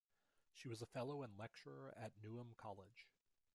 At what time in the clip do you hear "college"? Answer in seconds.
2.57-3.07